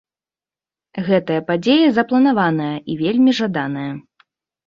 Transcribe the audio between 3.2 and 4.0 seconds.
жаданая.